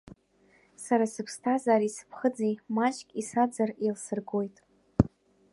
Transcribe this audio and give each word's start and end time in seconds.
Сара 0.83 1.05
сыԥсҭазаареи 1.13 1.95
сыԥхыӡи 1.97 2.61
Маҷк 2.75 3.09
исаӡар, 3.21 3.69
еилсыргоит. 3.83 4.57